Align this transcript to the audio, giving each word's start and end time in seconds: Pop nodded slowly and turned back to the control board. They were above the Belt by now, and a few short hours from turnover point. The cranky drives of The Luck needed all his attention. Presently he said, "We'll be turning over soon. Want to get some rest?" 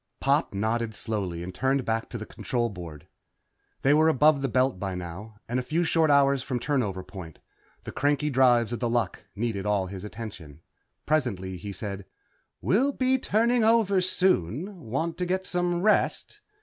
Pop 0.19 0.51
nodded 0.55 0.95
slowly 0.95 1.43
and 1.43 1.53
turned 1.53 1.85
back 1.85 2.09
to 2.09 2.17
the 2.17 2.25
control 2.25 2.69
board. 2.69 3.07
They 3.83 3.93
were 3.93 4.07
above 4.09 4.41
the 4.41 4.47
Belt 4.49 4.79
by 4.79 4.95
now, 4.95 5.35
and 5.47 5.59
a 5.59 5.61
few 5.61 5.83
short 5.83 6.09
hours 6.09 6.41
from 6.41 6.57
turnover 6.59 7.03
point. 7.03 7.37
The 7.83 7.91
cranky 7.91 8.31
drives 8.31 8.73
of 8.73 8.79
The 8.79 8.89
Luck 8.89 9.21
needed 9.35 9.67
all 9.67 9.85
his 9.85 10.03
attention. 10.03 10.61
Presently 11.05 11.55
he 11.57 11.71
said, 11.71 12.05
"We'll 12.61 12.93
be 12.93 13.19
turning 13.19 13.63
over 13.63 14.01
soon. 14.01 14.87
Want 14.89 15.19
to 15.19 15.25
get 15.27 15.45
some 15.45 15.83
rest?" 15.83 16.41